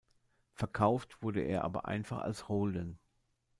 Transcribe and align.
Verkauft 0.55 1.21
wurde 1.21 1.41
er 1.41 1.63
aber 1.63 1.85
einfach 1.87 2.23
als 2.23 2.47
„Holden“. 2.47 2.97